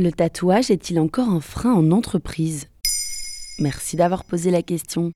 Le 0.00 0.12
tatouage 0.12 0.70
est-il 0.70 1.00
encore 1.00 1.28
un 1.28 1.40
frein 1.40 1.72
en 1.72 1.90
entreprise? 1.90 2.68
Merci 3.58 3.96
d'avoir 3.96 4.22
posé 4.22 4.52
la 4.52 4.62
question. 4.62 5.10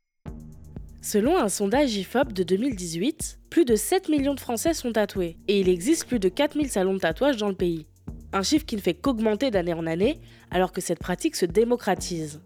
Selon 1.01 1.39
un 1.39 1.49
sondage 1.49 1.95
IFOP 1.95 2.33
de 2.33 2.43
2018, 2.43 3.39
plus 3.49 3.65
de 3.65 3.77
7 3.77 4.09
millions 4.09 4.35
de 4.35 4.41
Français 4.41 4.75
sont 4.75 4.91
tatoués 4.91 5.37
et 5.47 5.61
il 5.61 5.69
existe 5.69 6.09
plus 6.09 6.19
de 6.19 6.29
4000 6.29 6.69
salons 6.69 6.95
de 6.95 6.99
tatouage 6.99 7.37
dans 7.37 7.49
le 7.49 7.55
pays. 7.55 7.87
Un 8.33 8.43
chiffre 8.43 8.67
qui 8.67 8.75
ne 8.75 8.81
fait 8.81 8.95
qu'augmenter 8.95 9.53
d'année 9.53 9.73
en 9.73 9.87
année 9.87 10.21
alors 10.51 10.73
que 10.73 10.81
cette 10.81 10.99
pratique 10.99 11.37
se 11.37 11.47
démocratise. 11.47 12.41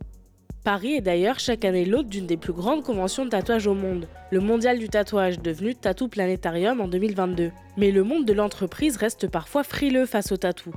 Paris 0.62 0.93
est 0.93 1.00
d'ailleurs 1.00 1.39
chaque 1.39 1.64
année 1.64 1.87
l'hôte 1.87 2.11
d'une 2.11 2.27
des 2.27 2.37
plus 2.37 2.53
grandes 2.53 2.82
conventions 2.82 3.25
de 3.25 3.30
tatouage 3.30 3.66
au 3.66 3.73
monde, 3.73 4.09
le 4.30 4.41
Mondial 4.41 4.79
du 4.79 4.91
tatouage 4.91 5.41
devenu 5.41 5.75
Tattoo 5.75 6.09
Planetarium 6.09 6.82
en 6.82 6.89
2022. 6.89 7.50
Mais 7.79 7.91
le 7.93 8.05
monde 8.05 8.27
de 8.27 8.34
l'entreprise 8.34 8.98
reste 8.98 9.27
parfois 9.27 9.64
frileux 9.64 10.04
face 10.04 10.32
au 10.32 10.37
tatou, 10.37 10.75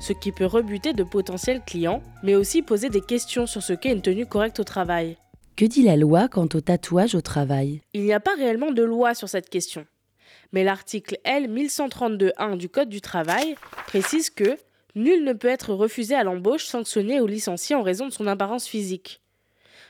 ce 0.00 0.12
qui 0.12 0.32
peut 0.32 0.46
rebuter 0.46 0.92
de 0.92 1.04
potentiels 1.04 1.62
clients, 1.64 2.02
mais 2.22 2.34
aussi 2.34 2.62
poser 2.62 2.88
des 2.88 3.02
questions 3.02 3.46
sur 3.46 3.62
ce 3.62 3.74
qu'est 3.74 3.92
une 3.92 4.02
tenue 4.02 4.26
correcte 4.26 4.58
au 4.58 4.64
travail. 4.64 5.16
Que 5.56 5.66
dit 5.66 5.82
la 5.82 5.96
loi 5.96 6.26
quant 6.28 6.48
au 6.54 6.60
tatouage 6.60 7.14
au 7.14 7.20
travail? 7.20 7.82
Il 7.92 8.02
n'y 8.02 8.14
a 8.14 8.20
pas 8.20 8.34
réellement 8.34 8.72
de 8.72 8.82
loi 8.82 9.14
sur 9.14 9.28
cette 9.28 9.50
question. 9.50 9.86
Mais 10.52 10.64
l'article 10.64 11.18
L 11.24 11.52
1132.1 11.52 12.56
du 12.56 12.68
Code 12.68 12.88
du 12.88 13.00
travail 13.00 13.54
précise 13.86 14.30
que 14.30 14.56
nul 14.94 15.22
ne 15.22 15.34
peut 15.34 15.48
être 15.48 15.74
refusé 15.74 16.14
à 16.14 16.24
l'embauche, 16.24 16.64
sanctionné 16.64 17.20
ou 17.20 17.26
licencié 17.26 17.76
en 17.76 17.82
raison 17.82 18.06
de 18.06 18.12
son 18.12 18.26
apparence 18.26 18.66
physique. 18.66 19.20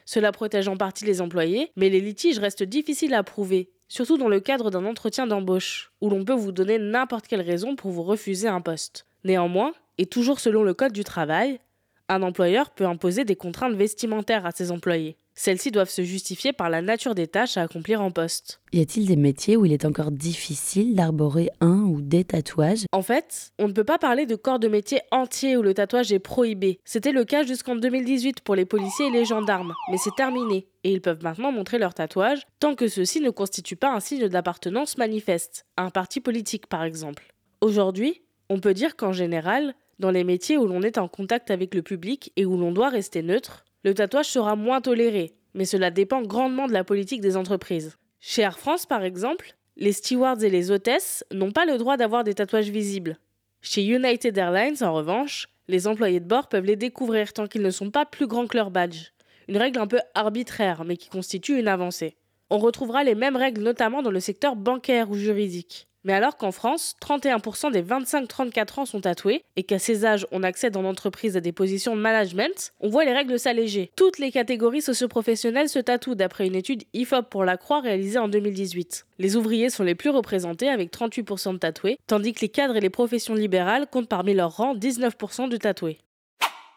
Cela 0.05 0.33
protège 0.33 0.67
en 0.67 0.77
partie 0.77 1.05
les 1.05 1.21
employés, 1.21 1.71
mais 1.77 1.89
les 1.89 2.01
litiges 2.01 2.41
restent 2.41 2.65
difficiles 2.65 3.15
à 3.15 3.23
prouver, 3.23 3.71
surtout 3.89 4.19
dans 4.19 4.29
le 4.29 4.41
cadre 4.41 4.71
d'un 4.71 4.85
entretien 4.85 5.27
d'embauche, 5.27 5.93
où 6.01 6.11
l'on 6.11 6.25
peut 6.25 6.35
vous 6.35 6.53
donner 6.53 6.79
n'importe 6.79 7.29
quelle 7.29 7.43
raison 7.43 7.77
pour 7.77 7.93
vous 7.93 8.03
refuser 8.03 8.49
un 8.49 8.61
poste. 8.61 9.07
Néanmoins, 9.25 9.73
et 9.99 10.07
toujours 10.07 10.41
selon 10.41 10.63
le 10.63 10.75
Code 10.75 10.93
du 10.93 11.05
travail, 11.05 11.61
un 12.09 12.23
employeur 12.23 12.71
peut 12.71 12.87
imposer 12.87 13.25
des 13.25 13.37
contraintes 13.37 13.77
vestimentaires 13.77 14.45
à 14.45 14.51
ses 14.51 14.73
employés. 14.73 15.17
Celles-ci 15.35 15.71
doivent 15.71 15.89
se 15.89 16.03
justifier 16.03 16.53
par 16.53 16.69
la 16.69 16.83
nature 16.83 17.15
des 17.15 17.29
tâches 17.29 17.57
à 17.57 17.63
accomplir 17.63 18.03
en 18.03 18.11
poste. 18.11 18.61
Y 18.73 18.81
a-t-il 18.81 19.07
des 19.07 19.17
métiers 19.17 19.57
où 19.57 19.65
il 19.65 19.73
est 19.73 19.85
encore 19.85 20.11
difficile 20.11 20.95
d'arborer 20.95 21.51
un 21.61 21.83
ou 21.83 22.03
des 22.03 22.25
tatouages? 22.25 22.85
En 22.93 23.01
fait, 23.03 23.53
on 23.59 23.69
ne 23.69 23.73
peut 23.73 23.85
pas 23.85 23.97
parler 23.97 24.27
de 24.27 24.35
corps 24.35 24.59
de 24.59 24.69
métier 24.69 25.01
entier 25.13 25.57
où 25.57 25.63
le 25.63 25.73
tatouage 25.73 26.13
est 26.13 26.19
prohibé. 26.19 26.81
C'était 26.85 27.13
le 27.13 27.25
cas 27.25 27.45
jusqu'en 27.45 27.77
2018 27.77 28.41
pour 28.41 28.55
les 28.57 28.67
policiers 28.67 29.07
et 29.07 29.11
les 29.11 29.25
gendarmes, 29.25 29.75
mais 29.91 29.97
c'est 29.97 30.15
terminé, 30.17 30.67
et 30.85 30.93
ils 30.93 31.01
peuvent 31.01 31.23
maintenant 31.23 31.53
montrer 31.53 31.79
leur 31.79 31.95
tatouage 31.95 32.43
tant 32.59 32.75
que 32.75 32.89
ceux-ci 32.89 33.21
ne 33.21 33.31
constituent 33.31 33.77
pas 33.77 33.95
un 33.95 34.01
signe 34.01 34.29
d'appartenance 34.29 34.99
manifeste, 34.99 35.65
à 35.77 35.85
un 35.85 35.91
parti 35.91 36.21
politique 36.21 36.67
par 36.67 36.83
exemple. 36.83 37.35
Aujourd'hui, 37.61 38.21
on 38.51 38.59
peut 38.59 38.75
dire 38.75 38.97
qu'en 38.97 39.13
général, 39.13 39.75
dans 40.01 40.11
les 40.11 40.25
métiers 40.25 40.59
où 40.59 40.67
l'on 40.67 40.83
est 40.83 40.99
en 40.99 41.09
contact 41.09 41.51
avec 41.51 41.73
le 41.73 41.83
public 41.83 42.33
et 42.37 42.45
où 42.45 42.59
l'on 42.59 42.73
doit 42.73 42.89
rester 42.89 43.23
neutre, 43.23 43.65
le 43.85 43.95
tatouage 43.95 44.27
sera 44.27 44.57
moins 44.57 44.81
toléré, 44.81 45.33
mais 45.55 45.65
cela 45.65 45.91
dépend 45.91 46.21
grandement 46.21 46.67
de 46.67 46.73
la 46.73 46.85
politique 46.85 47.21
des 47.21 47.37
entreprises. 47.37 47.97
Chez 48.19 48.43
Air 48.43 48.59
France, 48.59 48.87
par 48.87 49.05
exemple, 49.05 49.55
les 49.77 49.93
stewards 49.93 50.43
et 50.43 50.51
les 50.51 50.73
hôtesses 50.73 51.25
n'ont 51.33 51.53
pas 51.53 51.65
le 51.65 51.79
droit 51.79 51.97
d'avoir 51.97 52.25
des 52.25 52.35
tatouages 52.35 52.71
visibles. 52.71 53.19
Chez 53.63 53.87
United 53.87 54.37
Airlines, 54.37 54.83
en 54.83 54.93
revanche, 54.95 55.49
les 55.69 55.87
employés 55.87 56.21
de 56.21 56.29
bord 56.29 56.49
peuvent 56.49 56.65
les 56.65 56.77
découvrir 56.77 57.33
tant 57.33 57.47
qu'ils 57.47 57.63
ne 57.63 57.71
sont 57.71 57.91
pas 57.91 58.05
plus 58.05 58.27
grands 58.27 58.49
que 58.49 58.57
leur 58.57 58.73
badge. 58.73 59.13
Une 59.47 59.59
règle 59.59 59.79
un 59.79 59.87
peu 59.87 60.01
arbitraire, 60.15 60.85
mais 60.85 60.97
qui 60.97 61.09
constitue 61.09 61.59
une 61.59 61.69
avancée. 61.69 62.17
On 62.51 62.59
retrouvera 62.59 63.05
les 63.05 63.15
mêmes 63.15 63.37
règles 63.37 63.63
notamment 63.63 64.03
dans 64.03 64.11
le 64.11 64.21
secteur 64.21 64.57
bancaire 64.57 65.09
ou 65.11 65.15
juridique. 65.15 65.87
Mais 66.05 66.15
alors 66.15 66.37
qu'en 66.37 66.51
France, 66.51 66.97
31% 67.03 67.73
des 67.73 67.83
25-34 67.83 68.81
ans 68.81 68.87
sont 68.87 69.03
tatoués 69.03 69.43
et 69.57 69.65
qu'à 69.65 69.79
ces 69.79 70.07
âges, 70.07 70.27
on 70.33 70.43
accède 70.43 70.77
en 70.77 70.85
entreprise 70.85 71.37
à 71.37 71.41
des 71.41 71.53
positions 71.53 71.95
de 71.95 72.01
management, 72.01 72.73
on 72.81 72.89
voit 72.89 73.05
les 73.05 73.13
règles 73.13 73.39
s'alléger. 73.39 73.91
Toutes 73.97 74.19
les 74.19 74.31
catégories 74.31 74.81
socioprofessionnelles 74.81 75.69
se 75.69 75.79
tatouent 75.79 76.15
d'après 76.15 76.47
une 76.47 76.57
étude 76.57 76.85
IFOP 76.95 77.29
pour 77.29 77.45
la 77.45 77.59
Croix 77.59 77.81
réalisée 77.81 78.19
en 78.19 78.29
2018. 78.29 79.07
Les 79.19 79.37
ouvriers 79.37 79.69
sont 79.69 79.85
les 79.85 79.95
plus 79.95 80.11
représentés 80.11 80.71
avec 80.71 80.91
38% 80.91 81.53
de 81.53 81.59
tatoués, 81.59 81.99
tandis 82.07 82.33
que 82.33 82.41
les 82.41 82.49
cadres 82.49 82.77
et 82.77 82.81
les 82.81 82.89
professions 82.89 83.35
libérales 83.35 83.87
comptent 83.87 84.09
parmi 84.09 84.33
leurs 84.33 84.57
rangs 84.57 84.75
19% 84.75 85.51
de 85.51 85.57
tatoués. 85.59 85.99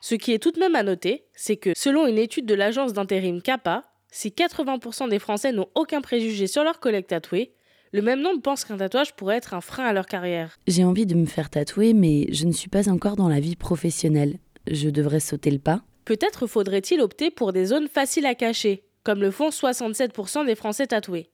Ce 0.02 0.16
qui 0.16 0.34
est 0.34 0.40
tout 0.40 0.52
de 0.52 0.60
même 0.60 0.76
à 0.76 0.84
noter, 0.84 1.24
c'est 1.34 1.56
que 1.56 1.72
selon 1.78 2.08
une 2.08 2.18
étude 2.18 2.46
de 2.46 2.56
l'agence 2.56 2.92
d'intérim 2.92 3.42
CAPA, 3.42 3.84
si 4.12 4.30
80% 4.32 5.08
des 5.10 5.18
Français 5.18 5.54
n'ont 5.54 5.70
aucun 5.76 6.02
préjugé 6.02 6.48
sur 6.48 6.66
leur 6.66 6.82
collègue 6.82 7.08
tatoué, 7.08 7.54
le 7.94 8.02
même 8.02 8.22
nombre 8.22 8.42
pense 8.42 8.66
qu'un 8.66 8.78
tatouage 8.78 9.14
pourrait 9.14 9.38
être 9.38 9.54
un 9.54 9.62
frein 9.62 9.86
à 9.86 9.94
leur 9.94 10.08
carrière. 10.08 10.58
J'ai 10.68 10.84
envie 10.84 11.06
de 11.06 11.14
me 11.14 11.28
faire 11.28 11.52
tatouer, 11.52 11.94
mais 11.94 12.26
je 12.32 12.46
ne 12.46 12.52
suis 12.52 12.70
pas 12.70 12.90
encore 12.90 13.16
dans 13.16 13.30
la 13.30 13.40
vie 13.40 13.56
professionnelle. 13.56 14.40
Je 14.70 14.90
devrais 14.90 15.20
sauter 15.20 15.52
le 15.52 15.60
pas 15.60 15.84
Peut-être 16.04 16.48
faudrait-il 16.48 17.00
opter 17.02 17.30
pour 17.30 17.54
des 17.54 17.66
zones 17.66 17.88
faciles 17.88 18.26
à 18.26 18.34
cacher, 18.34 18.84
comme 19.04 19.22
le 19.22 19.30
font 19.30 19.50
67% 19.50 20.46
des 20.46 20.56
Français 20.56 20.88
tatoués. 20.88 21.30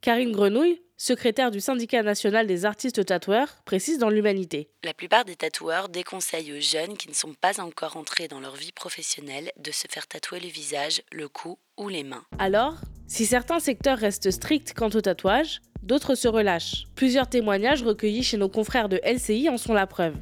Karine 0.00 0.32
Grenouille, 0.32 0.82
secrétaire 0.96 1.52
du 1.52 1.60
syndicat 1.60 2.02
national 2.02 2.46
des 2.46 2.64
artistes 2.64 3.04
tatoueurs, 3.06 3.62
précise 3.64 3.98
dans 3.98 4.10
l'Humanité. 4.10 4.70
La 4.84 4.94
plupart 4.94 5.24
des 5.24 5.36
tatoueurs 5.36 5.88
déconseillent 5.88 6.58
aux 6.58 6.60
jeunes 6.60 6.96
qui 6.96 7.08
ne 7.08 7.14
sont 7.14 7.34
pas 7.34 7.60
encore 7.60 7.96
entrés 7.96 8.26
dans 8.26 8.40
leur 8.40 8.56
vie 8.56 8.72
professionnelle 8.72 9.52
de 9.56 9.70
se 9.70 9.86
faire 9.88 10.08
tatouer 10.08 10.40
le 10.40 10.48
visage, 10.48 11.02
le 11.12 11.28
cou 11.28 11.58
ou 11.78 11.88
les 11.88 12.04
mains. 12.04 12.24
Alors, 12.38 12.74
si 13.06 13.24
certains 13.24 13.58
secteurs 13.58 13.96
restent 13.96 14.30
stricts 14.30 14.74
quant 14.74 14.90
au 14.90 15.00
tatouage, 15.00 15.60
d'autres 15.88 16.14
se 16.14 16.28
relâchent. 16.28 16.84
Plusieurs 16.94 17.28
témoignages 17.28 17.82
recueillis 17.82 18.22
chez 18.22 18.36
nos 18.36 18.48
confrères 18.48 18.88
de 18.88 19.00
LCI 19.04 19.48
en 19.48 19.56
sont 19.56 19.74
la 19.74 19.86
preuve. 19.86 20.14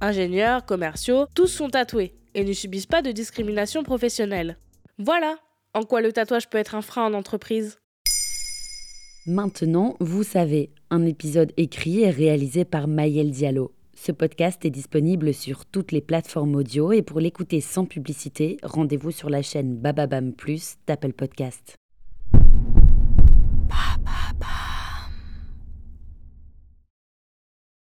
Ingénieurs, 0.00 0.66
commerciaux, 0.66 1.26
tous 1.34 1.46
sont 1.46 1.70
tatoués 1.70 2.12
et 2.34 2.44
ne 2.44 2.52
subissent 2.52 2.86
pas 2.86 3.02
de 3.02 3.12
discrimination 3.12 3.84
professionnelle. 3.84 4.58
Voilà 4.98 5.36
en 5.74 5.84
quoi 5.84 6.02
le 6.02 6.12
tatouage 6.12 6.50
peut 6.50 6.58
être 6.58 6.74
un 6.74 6.82
frein 6.82 7.06
en 7.06 7.14
entreprise. 7.14 7.78
Maintenant, 9.26 9.96
vous 10.00 10.24
savez, 10.24 10.70
un 10.90 11.06
épisode 11.06 11.52
écrit 11.56 12.00
et 12.00 12.10
réalisé 12.10 12.64
par 12.64 12.88
Maël 12.88 13.30
Diallo. 13.30 13.72
Ce 13.94 14.10
podcast 14.10 14.64
est 14.64 14.70
disponible 14.70 15.32
sur 15.32 15.64
toutes 15.64 15.92
les 15.92 16.00
plateformes 16.00 16.56
audio 16.56 16.92
et 16.92 17.02
pour 17.02 17.20
l'écouter 17.20 17.60
sans 17.60 17.86
publicité, 17.86 18.56
rendez-vous 18.64 19.12
sur 19.12 19.30
la 19.30 19.42
chaîne 19.42 19.76
Bababam 19.76 20.32
Plus 20.32 20.74
d'Apple 20.86 21.12
Podcast. 21.12 21.76